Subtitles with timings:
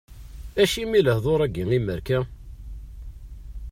[0.61, 2.19] Acimi lehdur-agi imerka?